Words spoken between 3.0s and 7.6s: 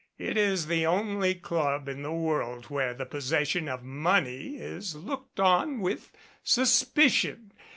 possession of money is looked on with suspicion.